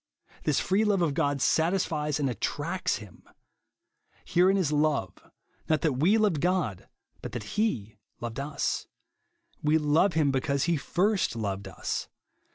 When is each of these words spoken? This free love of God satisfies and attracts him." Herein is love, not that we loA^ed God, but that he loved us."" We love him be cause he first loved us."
This 0.45 0.59
free 0.59 0.83
love 0.83 1.03
of 1.03 1.13
God 1.13 1.43
satisfies 1.43 2.19
and 2.19 2.27
attracts 2.27 2.95
him." 2.95 3.23
Herein 4.25 4.57
is 4.57 4.71
love, 4.71 5.13
not 5.69 5.81
that 5.81 5.93
we 5.99 6.15
loA^ed 6.17 6.39
God, 6.39 6.87
but 7.21 7.33
that 7.33 7.43
he 7.53 7.99
loved 8.19 8.39
us."" 8.39 8.87
We 9.63 9.77
love 9.77 10.13
him 10.13 10.31
be 10.31 10.41
cause 10.41 10.63
he 10.63 10.75
first 10.75 11.35
loved 11.35 11.67
us." 11.67 12.07